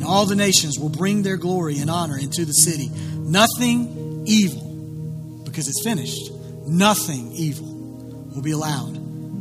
[0.00, 2.88] And all the nations will bring their glory and honor into the city.
[3.16, 6.32] Nothing evil because it's finished.
[6.66, 7.66] Nothing evil
[8.34, 8.94] will be allowed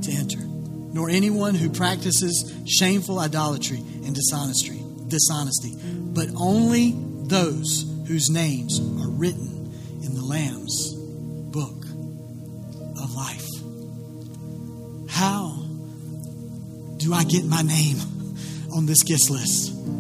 [0.04, 5.78] to enter, nor anyone who practices shameful idolatry and dishonesty, dishonesty,
[6.14, 6.94] but only
[7.30, 9.72] those whose names are written
[10.04, 10.94] in the Lamb's
[11.54, 11.86] book
[13.02, 13.48] of life.
[15.10, 15.56] How
[16.98, 17.96] do I get my name
[18.74, 19.99] on this guest list?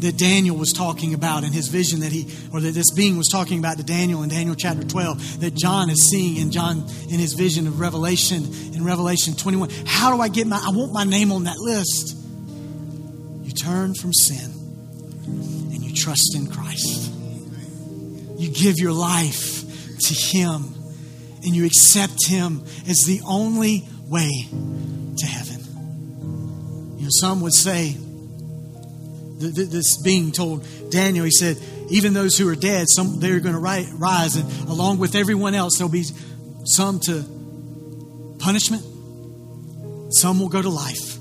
[0.00, 3.28] That Daniel was talking about in his vision that he, or that this being was
[3.28, 7.18] talking about to Daniel in Daniel chapter 12, that John is seeing in John in
[7.18, 8.44] his vision of Revelation
[8.74, 9.70] in Revelation 21.
[9.86, 12.16] How do I get my, I want my name on that list?
[13.42, 14.50] You turn from sin
[15.24, 17.12] and you trust in Christ.
[18.38, 19.64] You give your life
[19.98, 20.74] to Him
[21.44, 25.60] and you accept Him as the only way to heaven.
[26.96, 27.96] You know, some would say,
[29.40, 31.56] this being told Daniel, he said,
[31.88, 35.78] even those who are dead, some they're going to rise, and along with everyone else,
[35.78, 36.04] there'll be
[36.64, 37.24] some to
[38.38, 38.82] punishment,
[40.12, 41.16] some will go to life.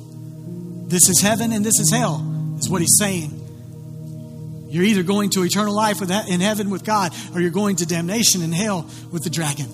[0.87, 3.35] This is heaven and this is hell, is what he's saying.
[4.69, 8.43] You're either going to eternal life in heaven with God, or you're going to damnation
[8.43, 9.65] in hell with the dragon.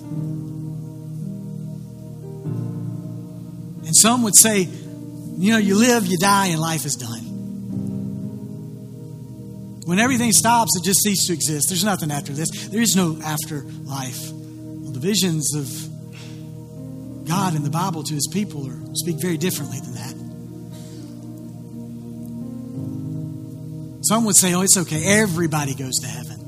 [3.84, 7.35] And some would say, you know, you live, you die, and life is done.
[9.86, 11.68] When everything stops, it just ceases to exist.
[11.68, 12.50] There's nothing after this.
[12.66, 14.32] There is no afterlife.
[14.32, 15.68] Well, the visions of
[17.24, 20.14] God in the Bible to his people are, speak very differently than that.
[24.06, 25.20] Some would say, oh, it's okay.
[25.20, 26.40] Everybody goes to heaven.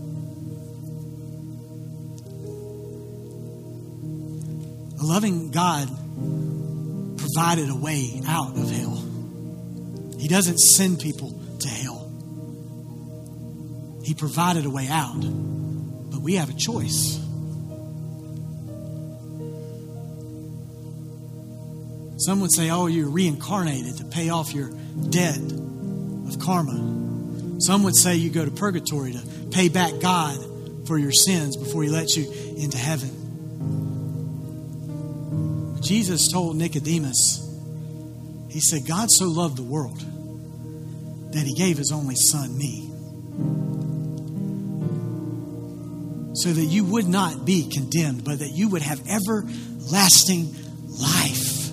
[5.00, 5.88] A loving God
[7.18, 9.00] provided a way out of hell.
[10.18, 11.97] He doesn't send people to hell.
[14.08, 15.20] He provided a way out.
[15.20, 17.18] But we have a choice.
[22.16, 24.70] Some would say, oh, you're reincarnated to pay off your
[25.10, 27.60] debt of karma.
[27.60, 30.38] Some would say you go to purgatory to pay back God
[30.86, 33.10] for your sins before he lets you into heaven.
[35.82, 37.46] Jesus told Nicodemus,
[38.48, 40.00] He said, God so loved the world
[41.34, 42.88] that He gave His only Son, me,
[46.42, 50.54] so that you would not be condemned, but that you would have everlasting
[50.86, 51.70] life.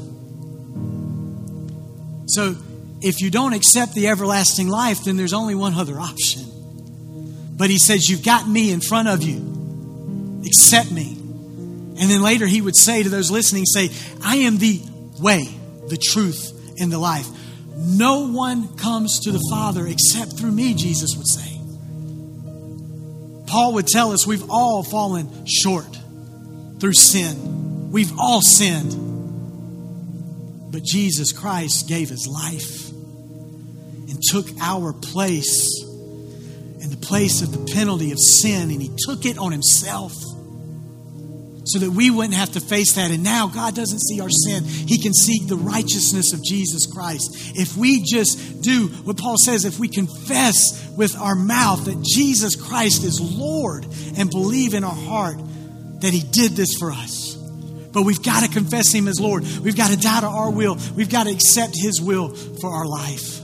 [2.27, 2.55] So,
[3.01, 6.43] if you don't accept the everlasting life, then there's only one other option.
[7.57, 10.41] But he says, You've got me in front of you.
[10.45, 11.11] Accept me.
[11.97, 13.89] And then later he would say to those listening, say,
[14.23, 14.81] I am the
[15.21, 15.47] way,
[15.87, 17.27] the truth, and the life.
[17.77, 21.54] No one comes to the Father except through me, Jesus would say.
[23.55, 25.87] Paul would tell us we've all fallen short
[26.81, 27.89] through sin.
[27.89, 28.91] We've all sinned.
[30.73, 35.81] But Jesus Christ gave his life and took our place
[36.81, 40.11] in the place of the penalty of sin, and he took it on himself
[41.65, 43.11] so that we wouldn't have to face that.
[43.11, 47.29] And now God doesn't see our sin, He can see the righteousness of Jesus Christ.
[47.55, 50.55] If we just do what Paul says, if we confess
[50.95, 53.85] with our mouth that Jesus Christ is Lord
[54.17, 55.37] and believe in our heart
[55.99, 57.35] that He did this for us.
[57.35, 59.43] But we've got to confess Him as Lord.
[59.43, 60.77] We've got to die to our will.
[60.95, 63.39] We've got to accept His will for our life.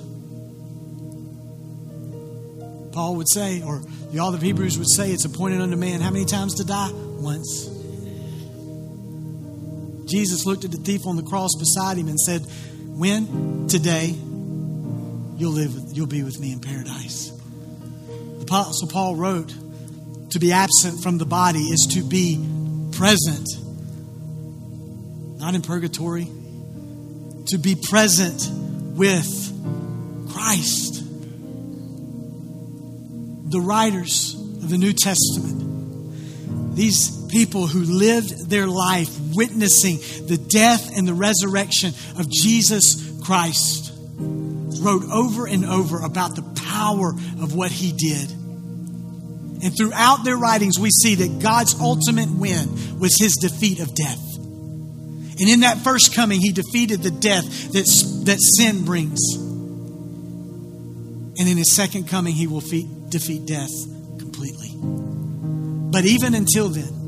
[2.92, 6.12] Paul would say, or the author of Hebrews would say, it's appointed unto man how
[6.12, 6.92] many times to die?
[6.94, 7.81] Once.
[10.12, 13.68] Jesus looked at the thief on the cross beside him and said, When?
[13.70, 17.30] Today, you'll live, you'll be with me in paradise.
[17.30, 19.56] The Apostle Paul wrote,
[20.32, 22.46] To be absent from the body is to be
[22.92, 23.48] present,
[25.40, 26.26] not in purgatory,
[27.46, 28.50] to be present
[28.98, 29.26] with
[30.34, 31.04] Christ.
[33.50, 40.96] The writers of the New Testament, these people who lived their life witnessing the death
[40.98, 47.12] and the resurrection of Jesus Christ wrote over and over about the power
[47.42, 48.32] of what he did.
[49.64, 54.20] And throughout their writings, we see that God's ultimate win was his defeat of death.
[54.38, 57.86] And in that first coming, he defeated the death that,
[58.26, 59.20] that sin brings.
[61.38, 63.72] And in his second coming, he will defeat death
[64.20, 64.72] completely.
[65.92, 67.01] But even until then,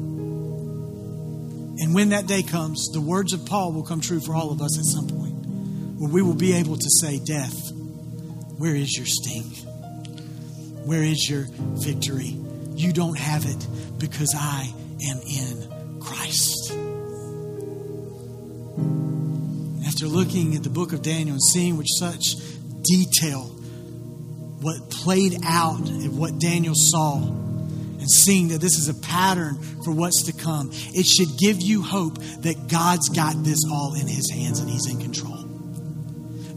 [1.84, 4.62] and when that day comes, the words of Paul will come true for all of
[4.62, 5.36] us at some point,
[6.00, 7.74] where we will be able to say, Death,
[8.58, 9.44] where is your sting?
[10.86, 12.38] Where is your victory?
[12.78, 13.68] You don't have it
[13.98, 14.74] because I
[15.10, 16.72] am in Christ.
[19.86, 22.38] After looking at the book of Daniel and seeing with such
[22.84, 23.42] detail
[24.62, 27.20] what played out and what Daniel saw,
[28.04, 31.82] and seeing that this is a pattern for what's to come, it should give you
[31.82, 35.43] hope that God's got this all in His hands and He's in control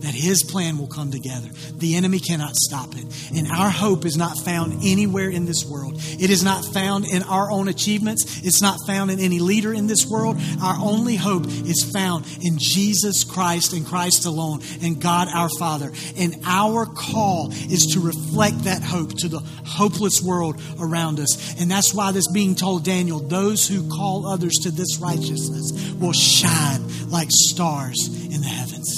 [0.00, 1.48] that his plan will come together.
[1.76, 3.04] The enemy cannot stop it.
[3.34, 5.94] And our hope is not found anywhere in this world.
[6.18, 8.40] It is not found in our own achievements.
[8.44, 10.36] It's not found in any leader in this world.
[10.62, 15.92] Our only hope is found in Jesus Christ and Christ alone and God our Father.
[16.16, 21.60] And our call is to reflect that hope to the hopeless world around us.
[21.60, 26.12] And that's why this being told Daniel, those who call others to this righteousness will
[26.12, 28.95] shine like stars in the heavens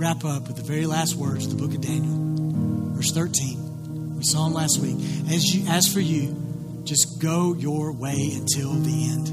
[0.00, 4.16] wrap up with the very last words of the book of Daniel, verse 13.
[4.16, 4.96] We saw them last week.
[5.30, 6.34] As, you, as for you,
[6.84, 9.28] just go your way until the end.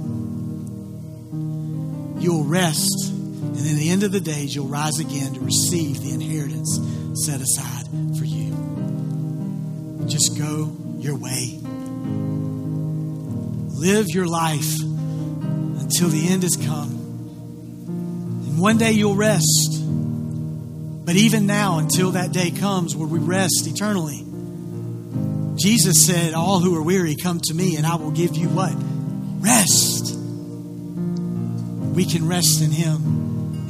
[2.22, 6.11] You'll rest, and in the end of the days, you'll rise again to receive the
[6.11, 6.78] inheritance
[7.26, 7.86] set aside
[8.18, 8.51] for you.
[10.05, 11.61] Just go your way.
[13.80, 16.91] Live your life until the end has come.
[17.88, 19.86] And one day you'll rest.
[21.07, 24.25] But even now, until that day comes where we rest eternally,
[25.55, 28.73] Jesus said, All who are weary, come to me, and I will give you what?
[29.39, 30.13] Rest.
[31.95, 32.97] We can rest in Him,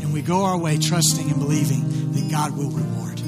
[0.02, 3.22] and we go our way trusting and believing that God will reward.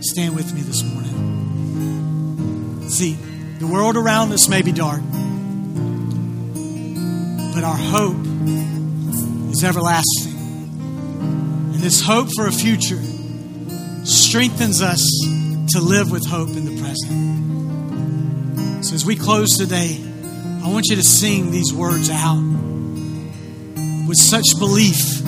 [0.00, 2.88] Stand with me this morning.
[2.88, 3.14] See,
[3.58, 5.00] the world around us may be dark,
[7.52, 8.24] but our hope
[9.50, 10.34] is everlasting.
[11.74, 13.00] And this hope for a future
[14.06, 15.02] strengthens us
[15.72, 18.84] to live with hope in the present.
[18.84, 20.00] So as we close today,
[20.62, 22.40] I want you to sing these words out
[24.06, 25.22] with such belief.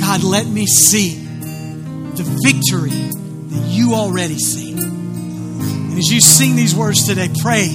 [0.00, 4.72] God, let me see the victory that you already see.
[4.72, 7.68] And as you sing these words today, pray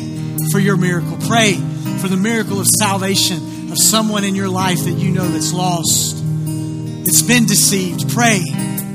[0.51, 1.17] for your miracle.
[1.27, 1.55] Pray
[1.99, 6.23] for the miracle of salvation of someone in your life that you know that's lost,
[7.05, 8.09] that's been deceived.
[8.09, 8.41] Pray.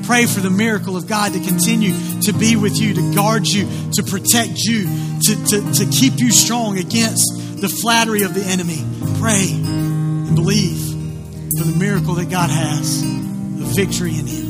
[0.03, 3.69] Pray for the miracle of God to continue to be with you, to guard you,
[3.93, 4.85] to protect you,
[5.21, 8.85] to, to, to keep you strong against the flattery of the enemy.
[9.21, 10.79] Pray and believe
[11.57, 14.50] for the miracle that God has the victory in Him.